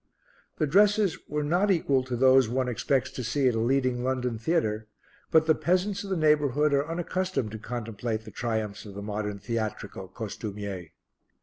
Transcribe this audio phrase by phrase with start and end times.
[0.57, 4.39] The dresses were not equal to those one expects to see at a leading London
[4.39, 4.87] theatre,
[5.29, 9.37] but the peasants of the neighbourhood are unaccustomed to contemplate the triumphs of the modern
[9.37, 10.87] theatrical costumier.